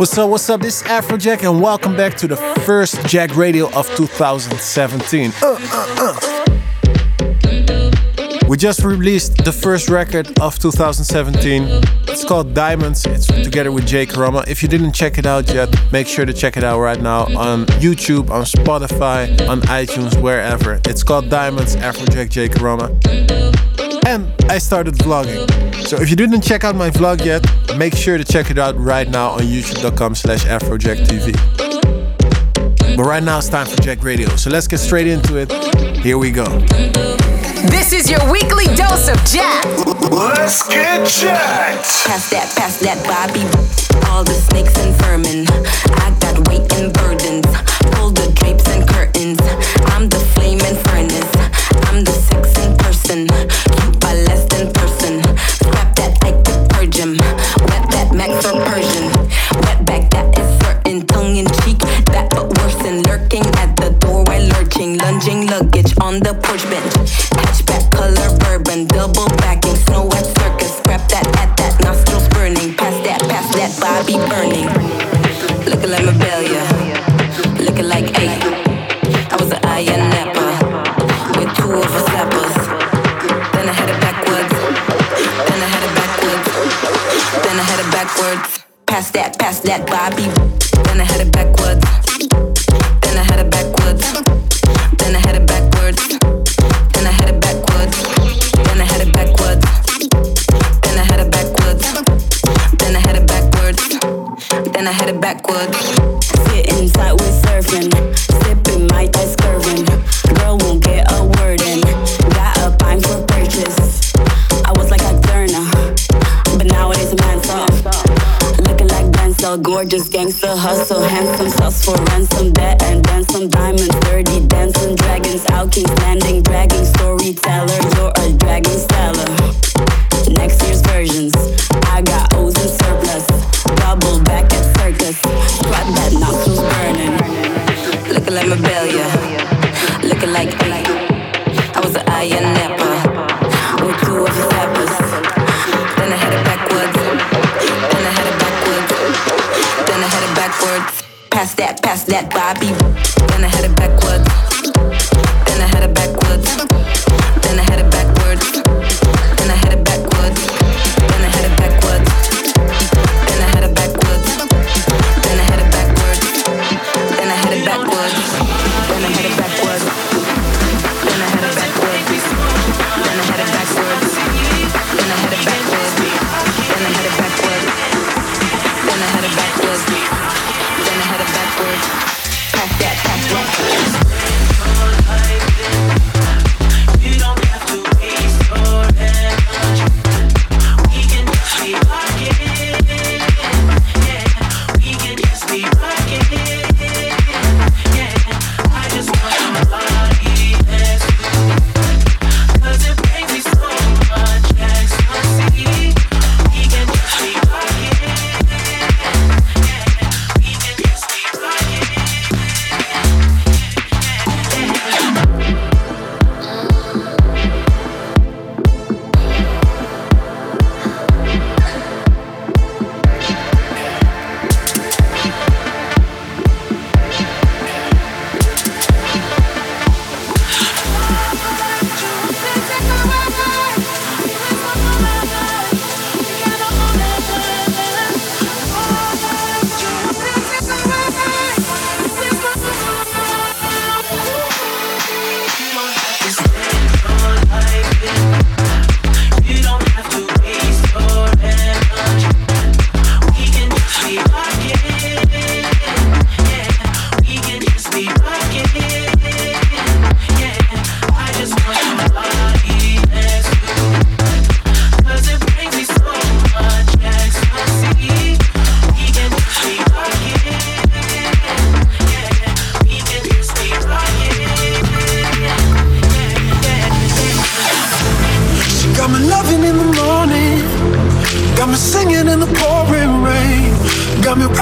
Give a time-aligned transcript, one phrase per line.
[0.00, 0.62] What's up, what's up?
[0.62, 5.30] This is Afrojack, and welcome back to the first Jacked Radio of 2017.
[5.42, 6.18] Uh, uh, uh.
[8.48, 11.82] We just released the first record of 2017.
[12.08, 13.04] It's called Diamonds.
[13.04, 14.48] It's together with Jay Karama.
[14.48, 17.24] If you didn't check it out yet, make sure to check it out right now
[17.36, 20.80] on YouTube, on Spotify, on iTunes, wherever.
[20.86, 22.88] It's called Diamonds, Afrojack Jay Karama
[24.10, 25.46] and I started vlogging.
[25.86, 27.46] So if you didn't check out my vlog yet,
[27.78, 31.36] make sure to check it out right now on youtube.com slash afrojacktv.
[32.96, 35.50] But right now it's time for Jacked Radio, so let's get straight into it.
[35.98, 36.44] Here we go.
[37.70, 39.64] This is your weekly dose of Jack.
[40.10, 41.86] Let's get jacked.
[42.06, 43.46] Pass that, pass that, Bobby.
[44.10, 45.46] All the snakes and vermin.
[46.02, 47.46] I got weight and burdens.
[47.94, 49.38] Pull the drapes and curtains.
[49.94, 51.30] I'm the flame and furnace.
[51.86, 53.59] I'm the sexing person.
[58.38, 58.59] from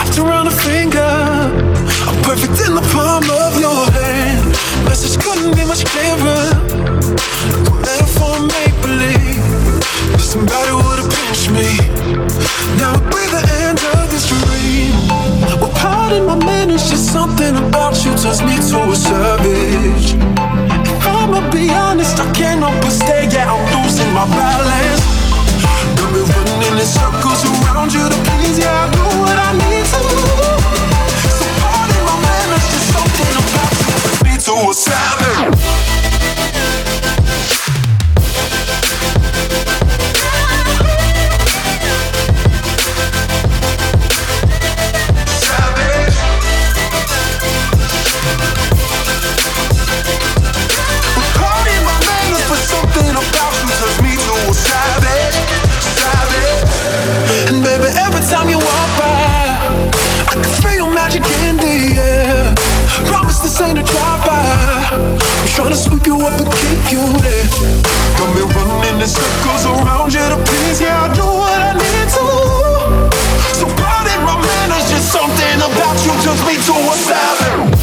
[0.09, 1.01] Wrapped around a finger.
[1.01, 4.49] I'm perfect in the palm of your hand.
[4.85, 6.49] Message couldn't be much clearer.
[7.85, 9.45] There for make believe.
[10.19, 11.69] Somebody would've pinched me.
[12.81, 14.97] Now it'd be the end of this dream.
[15.61, 20.15] Well, pardon my man, it's just something about you turns me to a savage.
[20.89, 23.29] If I'ma be honest, I can't help but stay.
[23.29, 25.05] Yeah, I'm losing my balance.
[26.01, 27.38] Got me running in circles
[34.49, 35.78] suicidal
[63.59, 64.89] this ain't a drive-by.
[64.93, 67.47] I'm trying to sweep you up and kick you there.
[68.19, 70.81] Got me running in circles around you to please.
[70.81, 72.27] Yeah, I do what I need to.
[73.59, 77.78] So proud in my manners, just something about you turns me to a savage.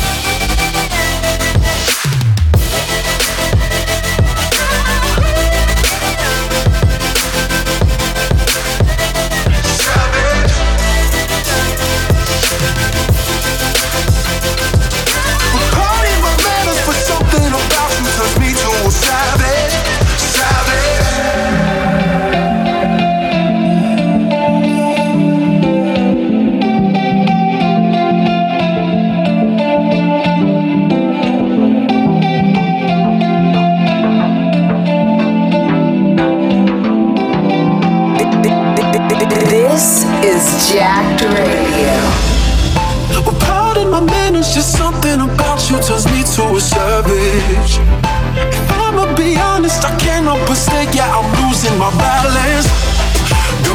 [40.66, 41.96] Jacked Radio.
[43.92, 44.02] My
[44.54, 47.78] just something about you turns me to a savage.
[48.74, 49.96] I'ma be honest, I
[50.96, 52.68] yeah, I'm losing my balance.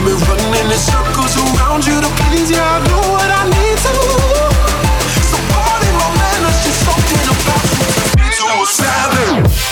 [0.01, 3.93] Running in circles around you to please, I do what I need to.
[5.31, 5.79] So my
[6.67, 9.70] just something about you turns me to a savage.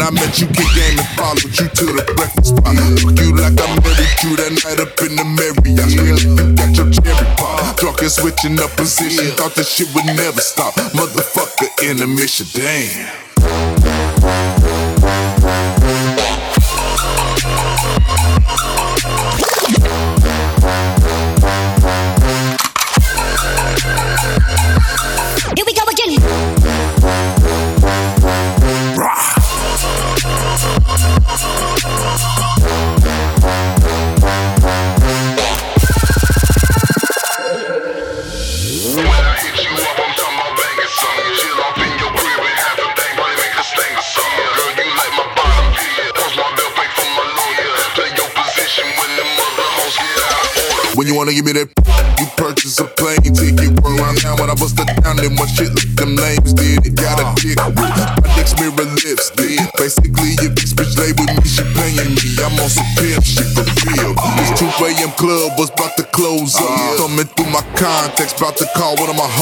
[0.00, 2.76] I met you, big game and followed you to the breakfast spot.
[3.02, 5.90] Fuck you like I married you that night up in the Marriott.
[5.90, 7.76] You got your cherry pop.
[7.76, 9.34] Drunk and switching up position.
[9.36, 10.74] Thought this shit would never stop.
[10.94, 13.27] Motherfucker in the mission, damn.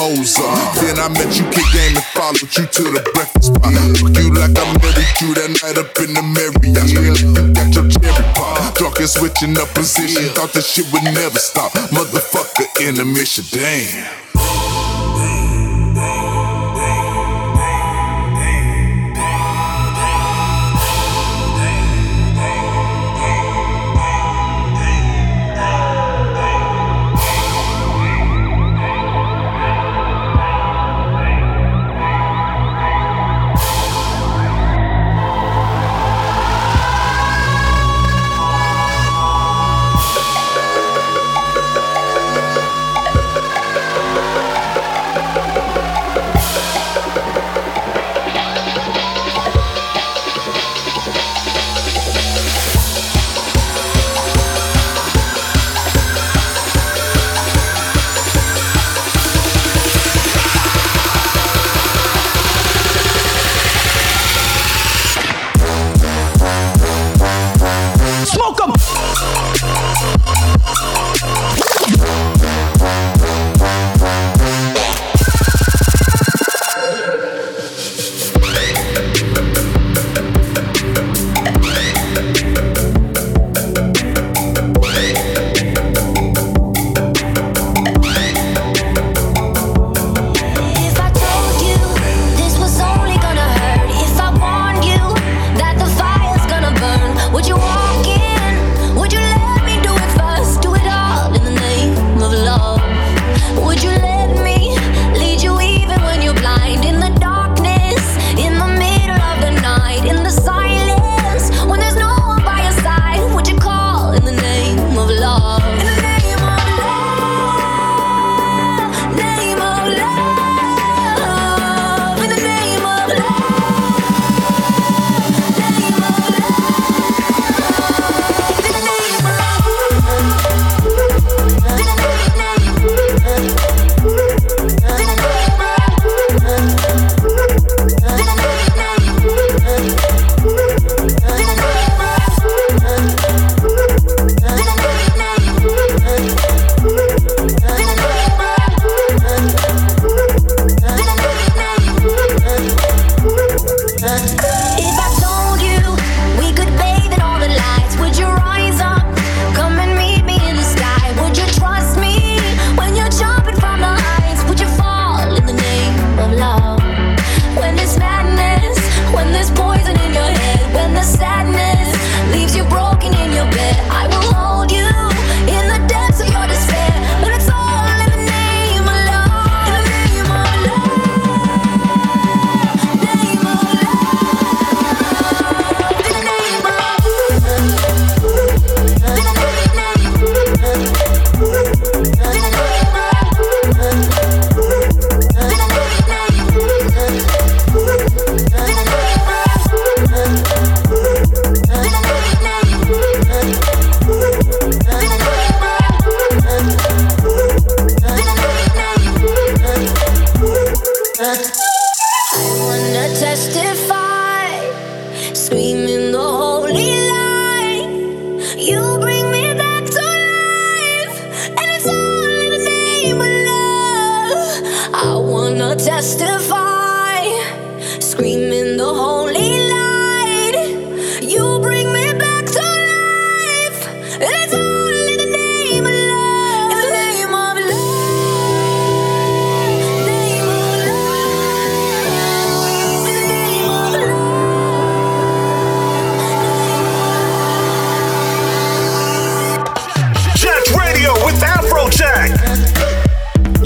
[0.07, 3.75] Then I met you, kid game, and followed you to the breakfast spot.
[3.75, 6.87] Look you like I married you that night up in the Marriott.
[6.87, 8.75] You got your cherry pop.
[8.77, 10.31] Drunk and switching up position.
[10.35, 11.73] Thought this shit would never stop.
[11.91, 14.26] Motherfucker in the mission, damn.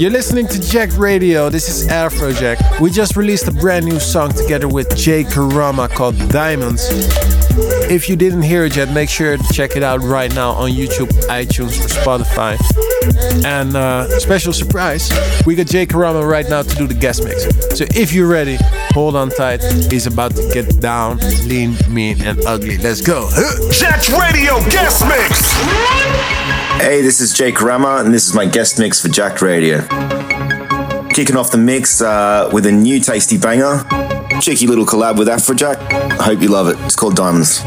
[0.01, 1.47] You're listening to Jacked Radio.
[1.49, 2.79] This is Afrojack.
[2.79, 6.87] We just released a brand new song together with Jay Karama called Diamonds.
[7.87, 10.71] If you didn't hear it yet, make sure to check it out right now on
[10.71, 12.57] YouTube, iTunes, or Spotify.
[13.45, 15.11] And uh, special surprise,
[15.45, 17.43] we got Jay Karama right now to do the guest mix.
[17.77, 18.57] So if you're ready,
[18.95, 19.61] hold on tight.
[19.91, 22.79] He's about to get down, lean, mean, and ugly.
[22.79, 23.29] Let's go.
[23.69, 26.30] Jacked Radio guest mix.
[26.79, 29.81] Hey, this is Jay Karama, and this is my guest mix for Jacked Radio.
[31.09, 33.83] Kicking off the mix uh, with a new tasty banger,
[34.41, 35.77] cheeky little collab with Afrojack.
[35.91, 36.77] I hope you love it.
[36.85, 37.61] It's called Diamonds.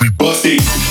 [0.00, 0.87] we bust it.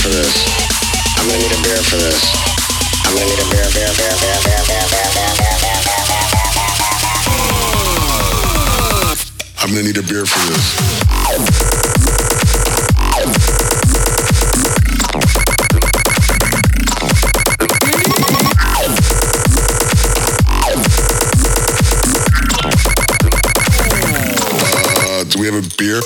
[0.00, 0.32] for this.
[1.18, 2.32] I'm gonna need a beer for this.
[3.04, 6.00] I'm gonna need a beer, beer, beer, beer, beer, beer, beer, beer, beer, beer, beer,
[6.00, 6.24] beer.
[9.60, 10.64] I'm gonna need a beer for this.
[25.28, 26.00] Do we have a beer?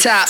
[0.00, 0.28] top.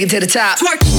[0.00, 0.58] take it to the top.
[0.58, 0.89] Twerk.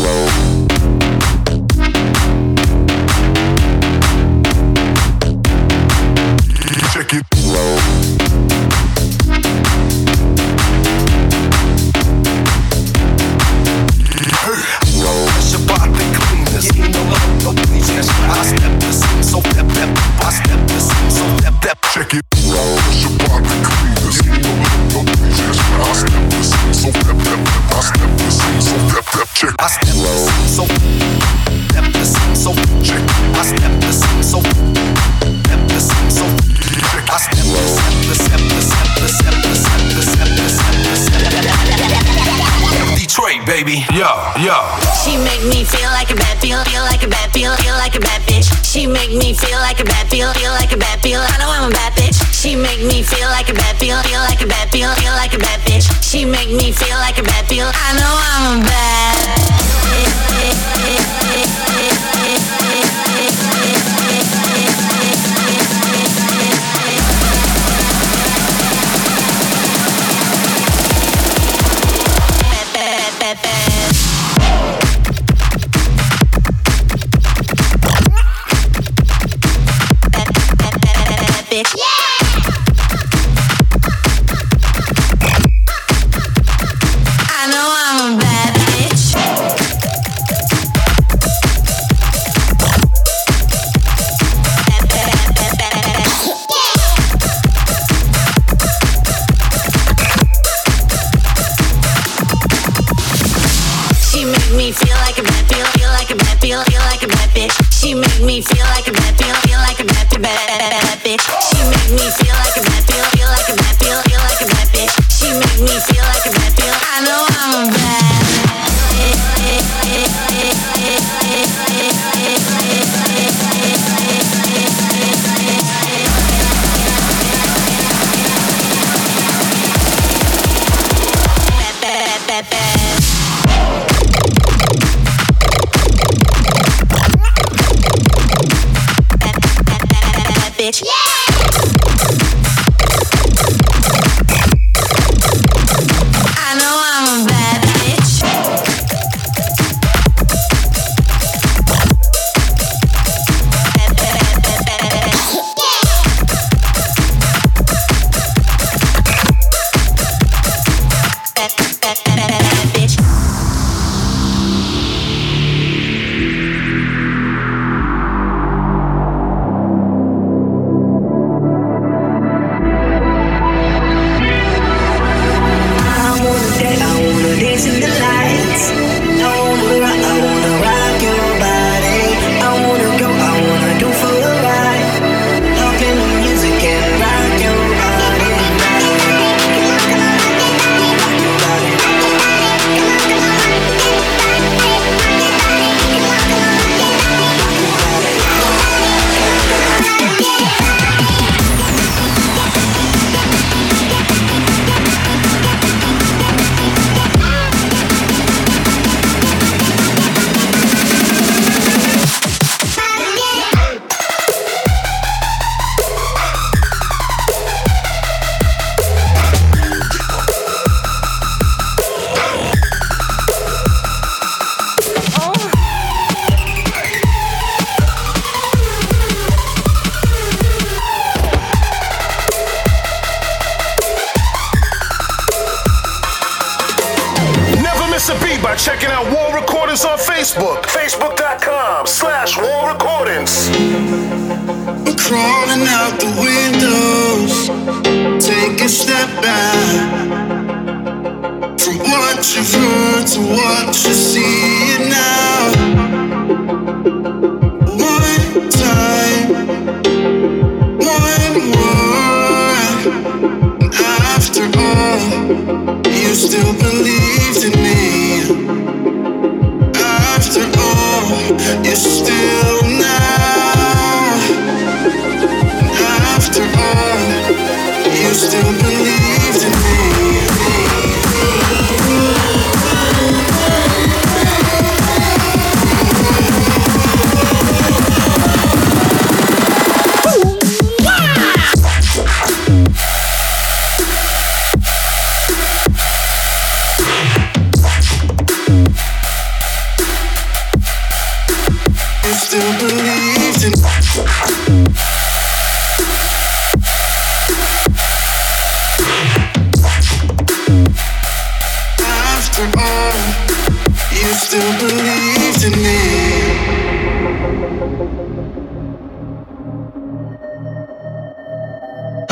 [43.63, 43.85] baby.
[43.93, 44.09] Yo,
[44.41, 44.57] yo.
[45.03, 47.95] She make me feel like a bad, feel, feel like a bad, feel, feel like
[47.95, 48.49] a bad bitch.
[48.65, 51.19] She make me feel like a bad, feel, feel like a bad, feel.
[51.19, 52.17] I know I'm a bad bitch.
[52.33, 55.33] She make me feel like a bad, feel, feel like a bad, feel, feel like
[55.33, 55.85] a bad bitch.
[56.01, 57.69] She make me feel like a bad, feel.
[57.73, 59.51] I know I'm a bad.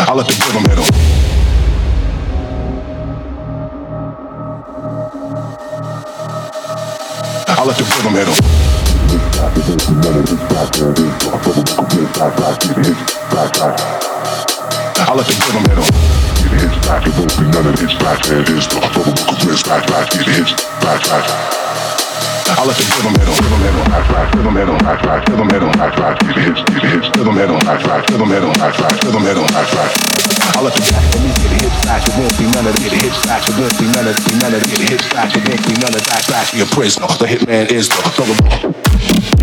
[0.10, 0.86] I let the rhythm hit 'em.
[7.48, 8.34] I let the rhythm hit 'em.
[14.98, 15.86] I let the rhythm hit 'em.
[16.42, 19.14] It hits back, it won't be none of this back, it is the rhythm
[19.46, 21.69] with back, back, it hits back, back.
[22.58, 25.00] I let the rhythm hit 'em, rhythm hit 'em, back, back, rhythm hit 'em, back,
[25.04, 28.02] back, rhythm hit 'em, back, back, it hits, it hits, rhythm hit 'em, back, back,
[28.10, 29.92] rhythm hit 'em, back, back, rhythm hit 'em, back, back.
[30.58, 32.76] I let the back, let me get it hits back, it won't be none of
[32.76, 36.58] it, it hits back, it won't be none of it, none of it, won't be
[36.58, 37.08] your prisoner.
[37.08, 39.39] The hitman is the, the,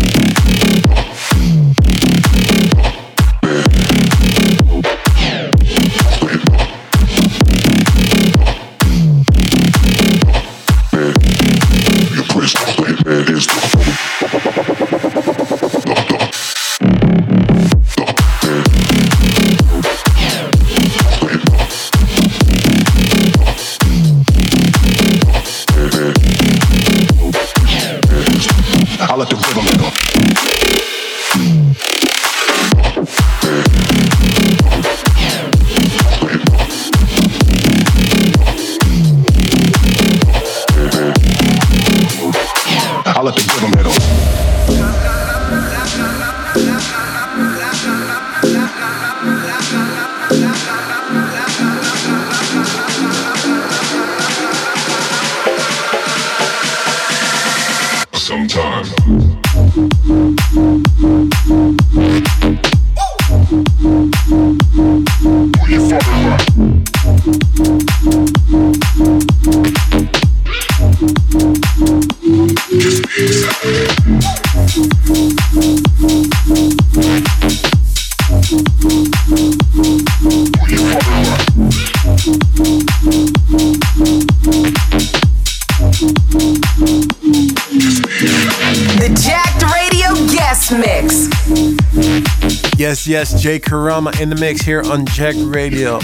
[93.07, 95.99] Yes, Jay Karama in the mix here on Jacked Radio.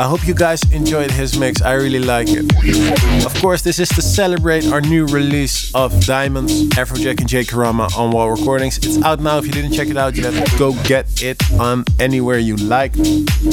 [0.00, 1.60] I hope you guys enjoyed his mix.
[1.60, 3.26] I really like it.
[3.26, 7.96] Of course, this is to celebrate our new release of Diamonds, Afrojack and Jay Karama
[7.98, 8.78] on Wall Recordings.
[8.78, 9.38] It's out now.
[9.38, 12.96] If you didn't check it out yet, go get it on anywhere you like.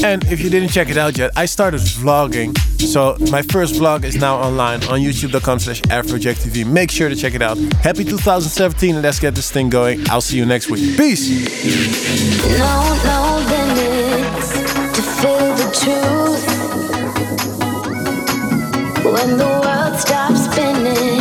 [0.03, 2.55] And if you didn't check it out yet, I started vlogging.
[2.79, 6.65] So my first vlog is now online on youtube.com slash AfrojackTV.
[6.67, 7.57] Make sure to check it out.
[7.81, 10.07] Happy 2017 and let's get this thing going.
[10.09, 10.95] I'll see you next week.
[10.95, 11.27] Peace.
[12.59, 13.35] No, no
[14.95, 16.14] to feel the truth.
[19.05, 21.14] When the world stops spinning,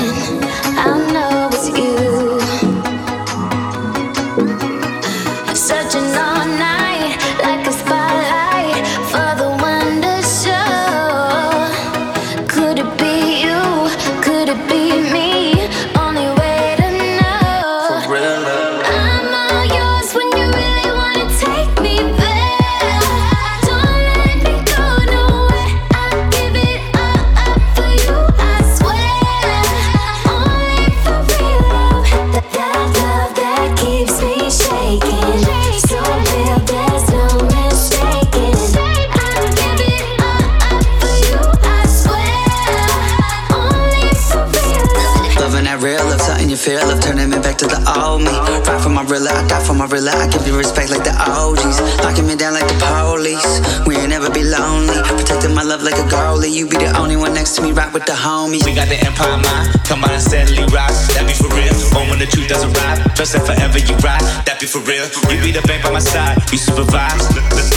[49.22, 50.08] I die for my real.
[50.08, 51.78] I give you respect like the OGs.
[52.02, 53.62] Locking me down like the police.
[53.86, 54.98] We ain't never be lonely.
[55.14, 56.50] Protecting my love like a goalie.
[56.50, 58.66] You be the only one next to me, rock with the homies.
[58.66, 59.78] We got the empire mind.
[59.86, 61.06] Come on and steadily rise.
[61.14, 61.70] That be for real.
[61.94, 62.98] Or when the truth doesn't arrive.
[63.14, 64.24] Trust that forever you ride.
[64.50, 65.06] That be for real.
[65.30, 66.42] You be the bank by my side.
[66.50, 67.22] You supervise.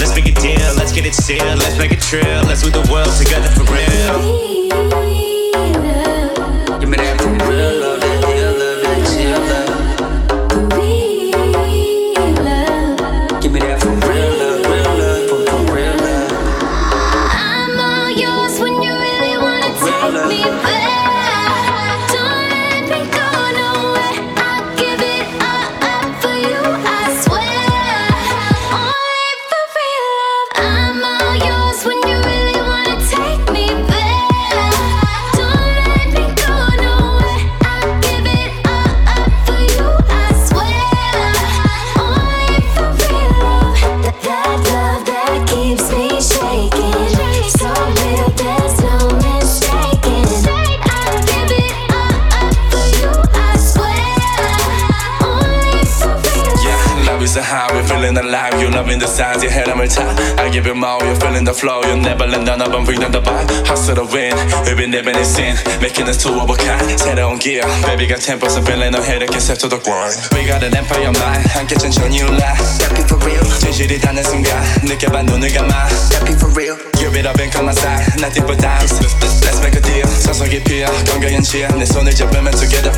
[0.01, 0.73] Let's make a deal.
[0.73, 1.61] Let's get it sealed.
[1.61, 2.49] Let's make a trill.
[2.49, 4.57] Let's do the world together for real.
[58.86, 58.86] alive.
[58.86, 60.16] You're loving the signs, you head on my time.
[60.38, 61.82] I give you more, you're feeling the flow.
[61.82, 63.49] You'll never let none of them bring down the vibe.
[63.66, 64.34] Hustle to win,
[64.66, 65.57] we've been living in sin.
[65.80, 66.82] Making us two of a kind.
[66.99, 70.16] 새로운 gear, baby got tempers and feeling no head, can step to the grind.
[70.32, 72.55] We got an empire mind, 함께 천천히 올라.
[72.78, 75.88] That be for real, 진실이 닿는 순간, 느껴봐 눈을 감아.
[76.11, 76.76] that be for real.
[76.99, 78.93] Give it up and come outside, nothing but dimes.
[79.43, 80.07] Let's make a deal.
[80.07, 81.68] 서서 깊이야, 건강한 치야.
[81.68, 82.93] 내 손을 잡으면 together